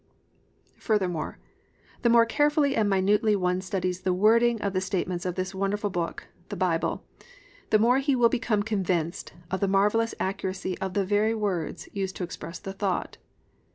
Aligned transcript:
Furthermore, 0.79 1.37
the 2.01 2.09
more 2.09 2.25
carefully 2.25 2.75
and 2.75 2.89
minutely 2.89 3.35
one 3.35 3.61
studies 3.61 4.01
the 4.01 4.15
wording 4.15 4.59
of 4.59 4.73
the 4.73 4.81
statements 4.81 5.27
of 5.27 5.35
this 5.35 5.53
wonderful 5.53 5.91
book—the 5.91 6.55
Bible—the 6.55 7.77
more 7.77 7.99
he 7.99 8.15
will 8.15 8.27
become 8.27 8.63
convinced 8.63 9.33
of 9.51 9.59
the 9.59 9.67
marvellous 9.67 10.15
accuracy 10.19 10.75
of 10.79 10.95
the 10.95 11.05
very 11.05 11.35
words 11.35 11.87
used 11.93 12.15
to 12.15 12.23
express 12.23 12.57
the 12.57 12.73
thought. 12.73 13.17